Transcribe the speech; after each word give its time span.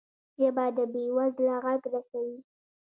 ژبه 0.39 0.65
د 0.75 0.79
بې 0.91 1.03
وزله 1.15 1.55
غږ 1.63 1.81
رسوي 1.93 2.37